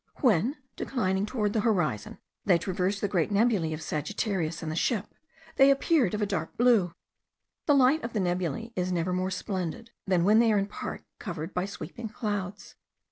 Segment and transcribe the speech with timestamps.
[0.21, 5.05] When, declining toward the horizon, they traversed the great nebulae of Sagittarius and the Ship,
[5.57, 6.95] they appeared of a dark blue.
[7.67, 11.03] The light of the nebulae is never more splendid than when they are in part
[11.19, 12.73] covered by sweeping clouds.